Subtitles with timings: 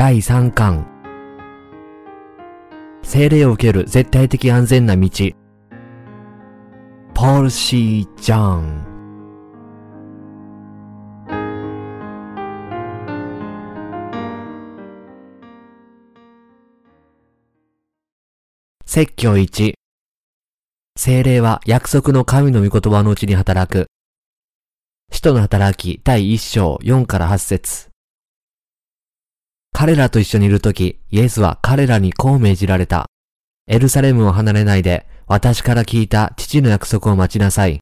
[0.00, 0.86] 第3巻。
[3.02, 5.10] 精霊を受ける絶対的安全な道。
[7.12, 8.86] ポール・シー・ジョン。
[18.86, 19.74] 説教1。
[20.96, 23.88] 精霊は約束の神の御言葉のうちに働く。
[25.12, 27.89] 使徒の働き第1章4から8節
[29.72, 33.06] 彼らと一緒にいるとき、イエスは彼らにこう命じられた。
[33.66, 37.80] エルサレムを離れないで、私から聞いた父の約束を待ちなさい。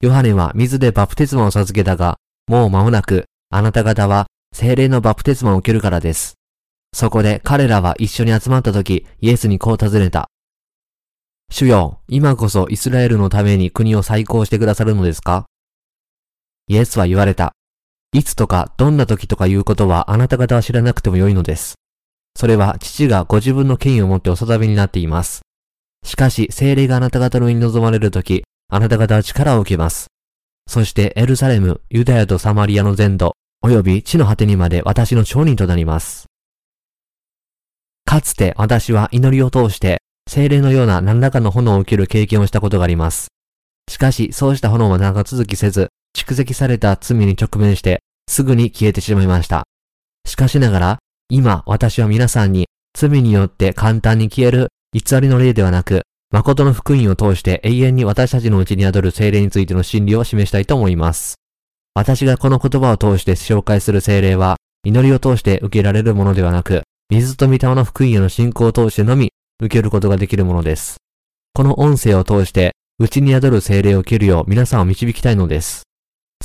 [0.00, 2.16] ヨハネは水でバプテスマを授けたが、
[2.48, 6.34] もう間もなく、あなた方は精霊のバプテスマを受けるからです。
[6.92, 10.28] そこで彼らは一緒に集まったとき、イエスにこう尋ねた。
[11.52, 15.46] 主よ、今こそイスラエルのために国を再興してくださるのですか？
[16.66, 17.52] イエスは言われた。
[18.12, 21.74] いつとかどんな時とかいうことはあなた方は知らなくてもよいのです。
[22.36, 25.42] それは父がご自分の権威を持ってお定めになっています。
[26.04, 30.08] しかし、精霊があなた方の上に臨まれるとき、あなた方は力を受けます。
[30.66, 36.26] そしてエルサレム、ユダヤとサマリアの全土、及び地の果てにまで私の証人となります。
[38.06, 43.28] かつて私は祈りを通して精霊のような何らかの炎を受ける経験をしたことがあります。
[43.88, 49.64] しかし、そうした炎は長続きせず、蓄積された罪に直面して、すぐに消えてしまいました。
[50.26, 61.34] しかしながら、今私は皆さんに罪によって簡単に消える偽りの例ではなく、誠の福音を通して永遠に私たちのうちに宿る精霊についての真理を示したいと思います。
[61.94, 70.98] 私がこの言葉を通して紹介する精霊は、祈りを通して受けられるものではなく、水と御霊の福音への信仰を通してのみ受けることができるものです。
[71.52, 75.82] この音声を通して、うちに宿る精霊を受けるよう皆さんを導きたいのです。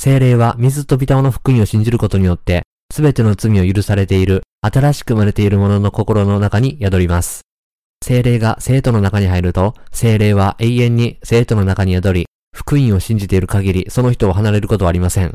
[0.06, 2.62] 精霊は水とビタマの福音を信じることによって、
[2.94, 7.42] すべての罪を許されている、新しく生まれている者の心の中に宿ります。
[8.04, 12.26] 精霊が生徒の中に入ると、精霊は永遠に生徒の中に宿り、
[12.56, 15.34] 福音を信じている限り、その人を離れることはありません。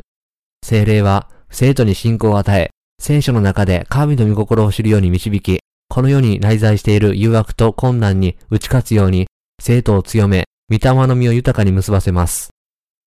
[0.65, 2.69] 精霊は、生徒に信仰を与え、
[3.01, 5.59] 聖書の中で神の御心を知るように導き、
[5.89, 9.27] この世に内在している誘惑と困難に打ち勝つように、
[9.61, 12.51] 生徒を強め、御霊の実を豊かに結ばせます。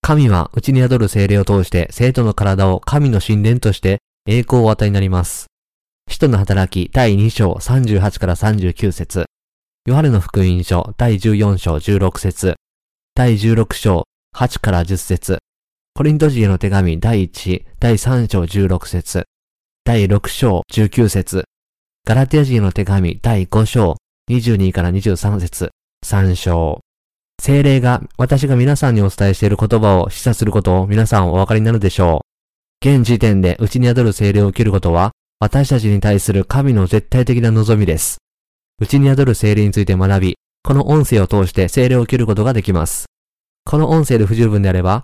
[0.06, 5.46] 神は内に宿る精霊を通して生徒の体を神の神殿として栄光を与えになります。
[6.10, 9.24] 使徒の働き第2章38から39節。
[9.86, 12.54] ヨハネの福音書第14章16節。
[13.14, 14.04] 第16章
[14.36, 15.38] 8から10節。
[15.94, 19.24] コリント人への手紙第1、第3章16節。
[19.84, 21.44] 第6章19節。
[22.06, 23.96] ガラティア人への手紙第5章
[24.30, 25.70] 22から23節。
[26.04, 26.80] 3章。
[27.44, 32.24] 精霊が私が皆さんにお伝えしている言葉を示唆することを皆さんお分かりになるでしょ
[32.82, 32.88] う。
[32.88, 38.16] 現時点で内に宿る精霊を受けることは、私たちに対する神の絶対的な望みです。
[38.80, 43.04] 内に宿る精霊について学び、この音声を通して精霊を受けることができます。
[43.66, 45.02] この音声で不十分であれば、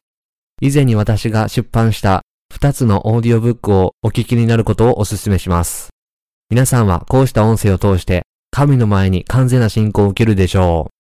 [0.63, 2.23] 以前に私が出版した
[2.55, 5.91] 2つのオーディオブックをお聞きになることをお勧めします。
[6.49, 11.00] 皆さんはこうした音声を通して神の前に完全な信仰を受けるでしょう。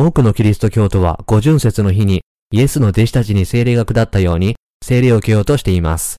[0.00, 2.22] 多くのキリスト教徒は五巡節の日に
[2.52, 6.18] イエスの弟子たちに精霊が下ったように精霊を受けようとしています。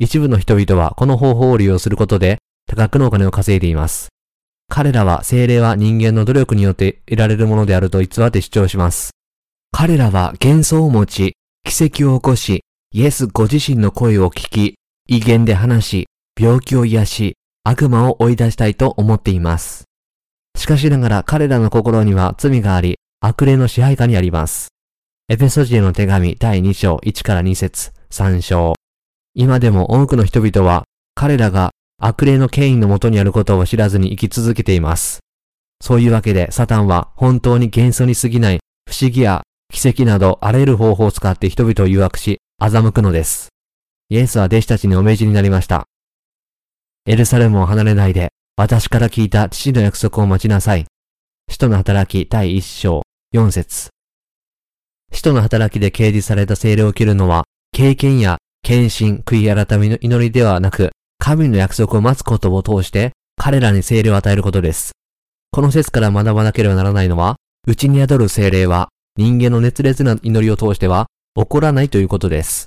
[0.00, 4.08] 一部の人々はこの方法を利用することで多額のお金を稼いでいます。
[4.68, 9.12] 彼らは精霊は人間の努力によって得られるものであると偽って主張します。
[9.70, 14.74] 彼らは幻想を持ち、奇跡を起こし、イエスご自身の声を聞き、
[15.06, 16.06] 威厳で話し、
[16.36, 19.84] 病気を癒し、悪魔を追い出したいと思っています。
[20.58, 24.70] しかしながら彼らの心には罪があり、悪霊の支配下にあります。
[25.28, 28.74] エペソジエの手紙第2章1から2節3章。
[29.34, 30.82] 今でも多くの人々は
[31.14, 35.20] 彼らが悪霊の権威のもとにあることを知らずに生き続けています。
[35.80, 38.58] そういうわけでサタンは本当に幻想に過ぎない
[38.90, 39.42] 不思議や
[39.72, 43.50] 奇跡などあらゆる方法を使って人々を誘惑し欺くのです。
[44.08, 45.84] イエスは弟子たちにお命じになりました。
[47.06, 50.86] エルサレムを離れないで私から聞いた父の約束を待ちなさい。
[51.48, 53.02] 使徒の働き第一章
[53.32, 53.88] 4節
[55.10, 64.92] 使徒の働きで掲示された聖霊を受けるのは、経験や献身、悔い改めの祈りではなく、神の約束を待つことを通して、彼らに聖霊を与えることです。
[65.50, 67.36] この説から学ばなければならないのは、
[67.66, 72.66] 内に宿る聖霊は、人間の熱烈な祈りを通しては、起こらないということです。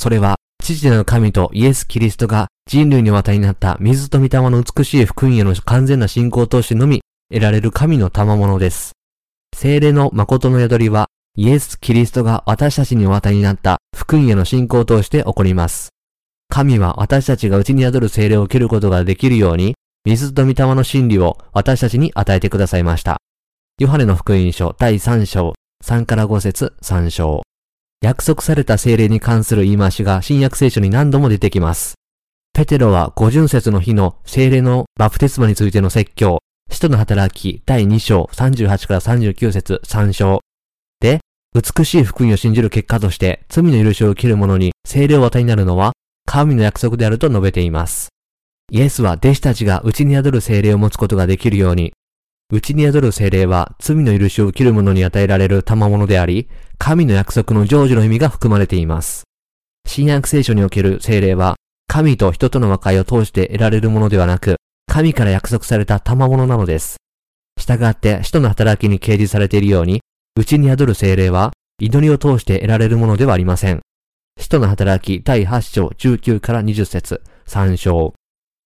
[0.00, 0.34] それは、
[0.64, 7.02] 父なる神とイエス・キリストが人類に渡りになった水と御霊の美しい福音への完全な信仰を通してのみ
[7.32, 8.92] 得られる神の賜物です。
[9.62, 11.06] 精霊の誠の宿りは、
[11.36, 15.90] イエス・キリストが私たちにお与えになった福音への信仰を通して起こります。
[16.48, 23.18] 神は私たちが内に宿る精霊を受けることができるように、水と御霊の真理を私たちに与えてくださいました。
[23.78, 27.42] ヨハネの福音書第3章3から5節3章。
[28.02, 31.94] 約束された精霊に関する言い回しが新約聖書に何度も出てきます。
[32.52, 36.40] ペテロは五巡節の日の精霊のバプテスマについての説教、
[36.72, 40.40] 使徒の働き第2章38から39節3章
[41.00, 41.20] で、
[41.54, 45.92] 美しい福音を信じる結果として罪の許しを受ける者に精霊を与えになるのは
[46.24, 48.08] 神の約束であると述べています。
[48.70, 51.92] イエスは弟子たちが内に宿る精霊を持つことができるように、
[52.50, 56.48] 内に宿る精霊は罪の許しを受ける者に与えられる賜物であり、
[56.78, 59.24] 神の約束の成就の意味が含まれています。
[59.86, 64.56] 新約聖書における精霊は、神と人との和解を通して得られるものではなく、
[64.86, 66.96] 神から約束された賜物なのです。
[67.58, 70.00] 従って、使徒の働きに掲示されているように、
[70.36, 73.80] 内に宿る精霊は、祈りを通して得られるものではありません。
[74.38, 78.14] 使徒の働き第8章19から20節3章。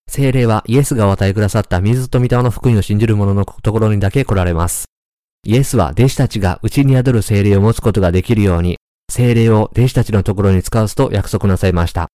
[0.10, 4.86] 精霊はイエスがお与えくださった水と御霊の福音を信じる者のところにだけ来られます。
[5.45, 8.77] イエスは弟子たちが内に宿る精霊を持つことができるように、
[9.10, 12.07] 精霊を弟子たちのところに使わすと約束なさいました。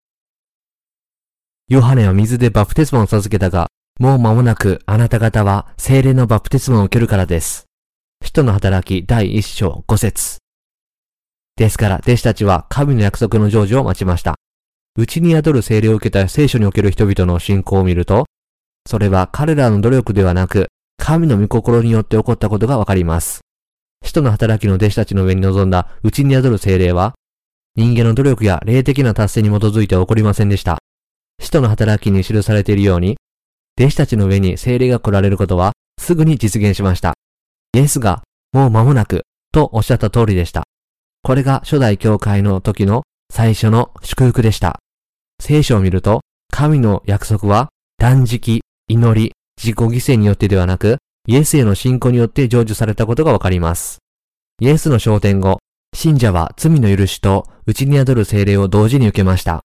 [1.69, 3.67] ヨハネは水でバプテスマを授けたが、
[3.99, 7.65] もう間もなくあなた方は精霊のバプテスマを受けるからです。
[8.23, 10.37] 使徒の働き第一章五節
[11.55, 14.35] ですから弟子たちは神の約束の成就を待ちました。
[14.95, 18.25] 内に宿る精霊を受けた聖書における人々の信仰を見ると、
[18.87, 20.67] それは彼らの努力ではなく、
[20.99, 23.41] 神の御心によって起こったことがわかります。
[24.05, 27.15] 使徒の働きの弟子たちの上に臨んだ内に宿る精霊は、
[27.75, 30.77] 人間の努力や霊的な達成に基づいて起こりませんでした。
[31.41, 33.17] 使徒の働きに記されているように、
[33.79, 37.13] 弟子たちの上に精霊が来られることはすぐに実現しました。
[37.73, 40.63] イエスがもう間もなくとおっしゃった通りでした。
[41.23, 44.79] これが初代教会の時の最初の祝福でした。
[45.41, 46.21] 聖書を見ると、
[46.51, 50.97] 神の約束は断食、祈り、自己犠牲によってではなく、
[51.27, 53.97] イエスへの信仰によって成就されたことがわかります。
[54.61, 55.59] イエスの昇天後、
[55.93, 59.61] 信者は罪の許しと内に宿る精霊を同時に受けました。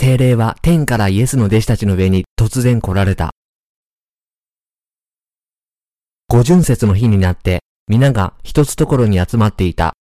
[0.00, 3.32] 精霊は天からイエスの弟子たちの上に突然来られた。
[6.26, 9.92] 五巡節の日になって、皆が一つところに集まっていた。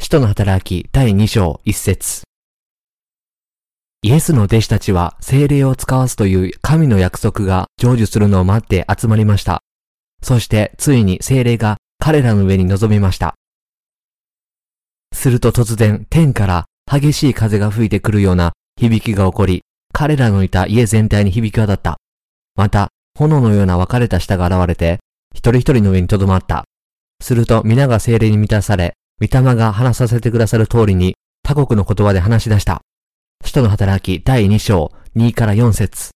[0.00, 2.22] 使徒の働き第2章1節
[4.00, 9.60] イエスの弟子たちは精霊を使わすという神の約束が成就するのを待って集まりました。
[10.22, 13.34] そしてついに精霊が彼らの上に臨みました。
[15.12, 19.62] すると突然天から激しい風が吹いてくるような響きが起こり、
[19.92, 21.96] 彼らのいた家全体に響き渡った。
[22.56, 24.98] また、炎のような分かれた舌が現れて、
[25.34, 26.64] 一人一人の上に留まった。
[27.22, 32.80] すると皆が精霊に満たされ、御霊が話させてくださる通りに他国の言葉で話し出した。
[33.44, 36.10] 使徒の働き第2章2から4節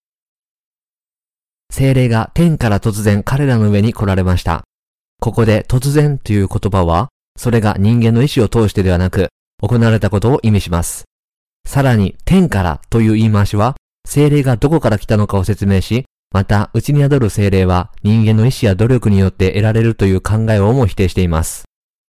[1.70, 4.64] 精霊が天から突然彼らの上に来られました。
[5.20, 9.28] ここで突然という言葉は、それが人間の意志を通してではなく、
[9.60, 11.04] 行われたことを意味します。
[11.68, 13.76] さらに、天からという言い回しは、
[14.06, 21.64] 精霊がどこから来たのかを説明し、また、内に宿る精霊は人間の意志や努力によって得られるという考えをも否定しています。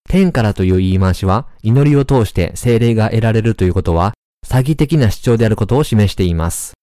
[0.07, 4.13] 天からという言い回しは、祈りを通して精霊が得られるということは、
[4.45, 6.73] 詐欺的な主張であることを示しています。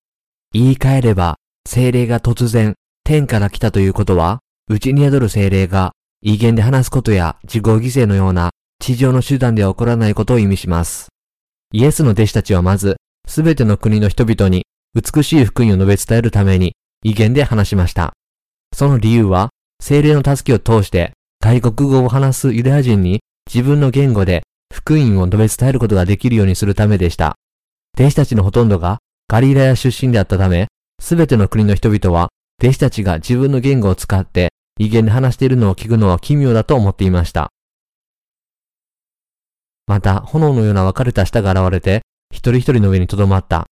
[0.53, 1.37] 言い換えれば、
[1.69, 8.51] 精霊が突然、天から来たということは、内に宿る精霊が、威厳で話すことや自己犠牲のような
[8.81, 11.14] 地上の手段では起こらないことを意味します。
[11.77, 14.65] イエスの弟子たちはまず、すべての国の人々に
[14.95, 18.13] 美しい福音を述べ伝えるために、威厳で話しました。
[18.73, 19.51] その理由は、
[19.83, 21.11] 精霊の助けを通して
[21.45, 27.35] 外国語を話すユダヤ人に自分の言語で福音を述べ伝えることができるようにするためでした。
[27.99, 30.69] 弟子たちのほとんどがガリラヤ出身であったため、
[31.01, 32.29] すべての国の人々は
[32.63, 37.51] 弟子たちが自分の言語を使って威厳で話しているのを聞くのは奇妙だと思っていました。
[39.87, 43.67] また、炎のような分かれた舌が現れて、一人一人の上に留まった。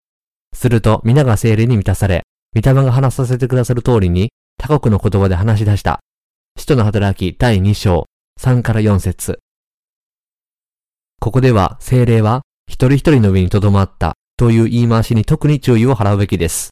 [0.53, 5.99] すると、皆が精霊に満たされ、御霊が話させてくださる通りに、他国の言葉で話し出した。
[6.57, 8.05] 使徒の働き第2章、
[8.39, 9.39] 3から4節
[11.19, 16.71] ここでは、精霊は、一人一人の上に留まったという言い回しに特に注意を払うべきです。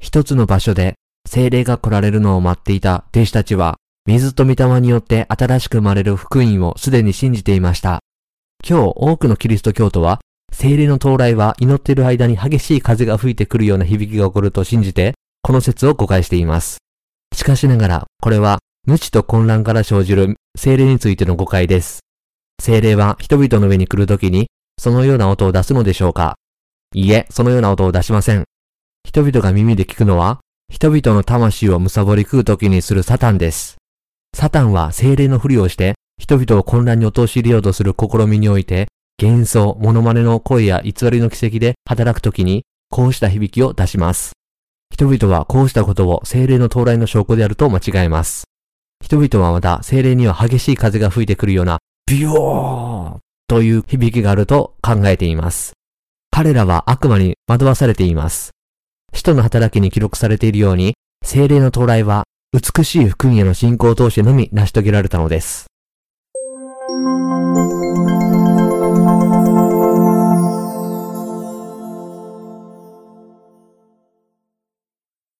[0.00, 0.94] 一つの場所で、
[1.26, 8.00] 精霊が来られるのを待っていた弟子たちは、水と御霊によって新しく生まれる福音をすでに信じていました。
[8.68, 10.18] 今日多くのキリスト教徒は
[10.50, 16.78] 精霊の到来は祈っている間に激しい風が吹いてくるような響きが起こると信じて、この説を誤解しています。
[17.32, 22.00] しかしながら、これは無知と混乱から生じる精霊についての誤解です。
[22.60, 24.48] 精霊は人々の上に来るときに、
[24.80, 26.34] そのような音を出すのでしょうか
[26.94, 28.44] いいえ、そのような音を出しません。
[29.04, 33.76] 人々が耳で聞くのは、人々の魂を貪り食うときにするサタンです。
[34.34, 38.88] サタンは精霊のふりをして、人々を混乱に陥れようとする試みにおいて、
[39.22, 44.32] 幻想、モノマネの声や偽りの奇跡で働くときに、こうした響きを出します。
[44.92, 48.44] 人々はこうしたことを精霊の到来の証拠であると間違えます。
[49.04, 53.18] 人々はまた精霊には激しい風が吹いてくるような、ビヨー
[53.48, 55.74] という響きがあると考えています。
[56.30, 58.50] 彼らは悪魔に惑わされています。
[59.14, 60.94] 使徒の働きに記録されているように、
[61.24, 65.66] 精霊の到来は美しい福音への信仰を通してのみ成し遂げられたのです。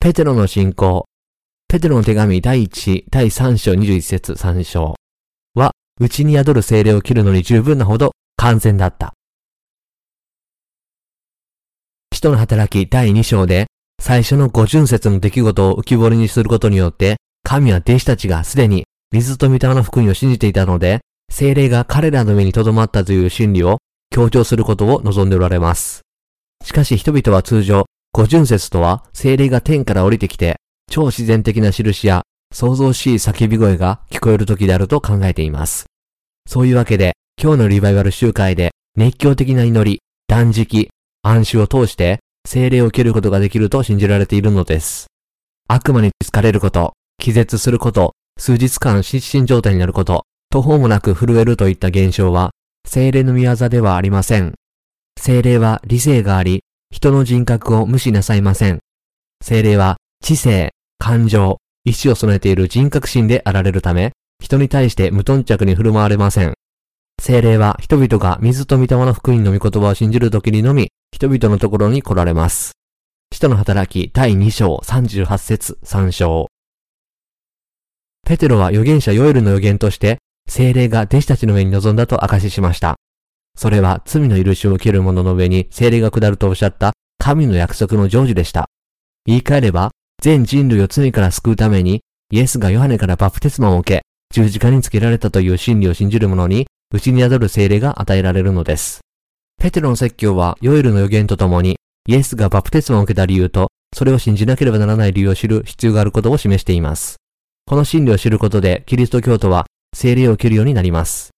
[0.06, 1.04] ペテロの信仰。
[1.66, 4.94] ペテロの手紙第1、第3章21節3章
[5.54, 9.14] は、内に宿る精霊を切るのに十分なほど完全だった。
[12.14, 13.66] 使徒の働き第2章で、
[14.00, 21.00] 最初の五巡節の出来事を浮き彫りにすることによって、神は弟子たちがすでに水と御霊の福音を信じていたので、
[21.32, 23.78] 精霊が彼らの上に留まったという真理を
[24.10, 26.02] 強調することを望んでおられます。
[26.64, 27.85] しかし人々は通常、
[28.16, 30.56] 五巡節とは精霊が天から降りてきて、
[30.90, 35.84] 超自然的な印や創造しい叫び声が聞こえる時であると考えています。
[36.48, 40.88] そういうわけで、今日のリバイバル集会で熱狂的な祈り、断食、
[41.20, 45.08] 暗視を通して精霊を受けることができると信じられているのです。
[45.68, 52.52] 悪魔に疲れること、気絶すること、数日間失神状態になること、途方もなく震えるといった現象は、
[52.88, 54.54] 精霊の見業ではありません。
[55.20, 58.80] 精霊は理性があり、人の人格を無視なさいません。
[59.42, 64.12] 精霊は知性、感情、意志を備えている人格心であられるため、
[64.42, 66.54] 人に対して無頓着に振る舞われません。
[67.20, 72.72] 精霊は人々が水と御霊の福音の御言葉を信じるときにのみ、人々のところに来られます。
[73.32, 76.48] 使徒の働き第2章38節3章。
[78.26, 82.96] ペテロは預言者ヨエルの預言として、精霊が弟子たちの上に臨んだと証ししました。
[83.56, 88.66] それは罪の許しを受ける者の上に精霊が下るとおっしゃった神の約束の成就でした。
[89.24, 89.90] 言い換えれば、
[90.22, 99.00] 全人類を罪から救うために、イエスがヨハネからバプテスマを受け、十字架につけられたという真理を信じる者に、内に宿る精霊が与えられるのです。
[99.60, 101.76] ペテロの説教は、ヨエルの予言とともに、
[102.08, 107.16] イエスがバプテスマを受けた理由と、それを信じなければならない理由を知る必要があることを示しています。
[107.66, 111.35] この真理を知ることで、キリスト教徒は精霊を受けるようになります。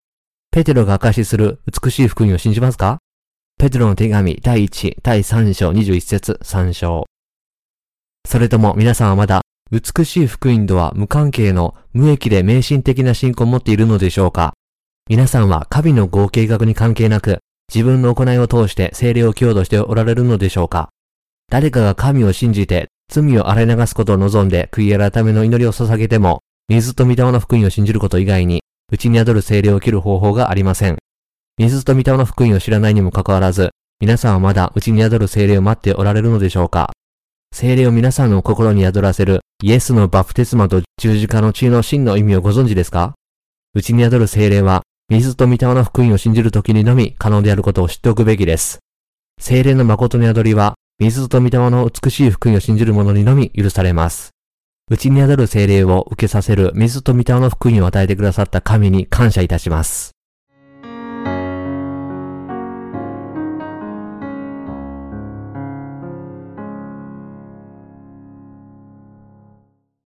[0.51, 2.99] ペテロが証しする美しい福音を信じますか？
[3.59, 7.05] ペテロの手紙第1、第3章21節3章。
[8.27, 14.55] それとも皆さんはまだ美しい福音とは無関係の無益で迷信的な信仰を持っているのでしょうか？
[15.11, 17.41] 皆さんは神の合計学に関係なく
[17.73, 20.89] 自分の行いを通して精霊を強度しておられるのでしょうか？
[21.51, 30.97] 誰かが神を信じて罪を洗い流すことを望んで悔い改めの祈りを捧げても水と御霊の福音を信じること以外に内に宿る精霊を切る方法がありません。
[31.59, 36.93] 水と御霊の福音を知らないにもかかわらず皆さんはまだ内に宿る精霊を待っておられるのでしょうか？
[37.53, 43.15] 精霊を皆さんの心に宿らせるイエスのバプテスマと十字架の血の真の意味をご存知ですか？
[43.75, 48.79] 内に宿る精霊は、水と御霊の福音を信じるときにのみ可能であることを知っておくべきです。
[49.41, 54.31] 精霊の誠の宿りは、水と御霊の美しい福音を信じる者にのみ許されます。
[54.91, 60.18] うちに宿る精霊を受けさせる水と御霊の福音を与えてくださった神に感謝いたします。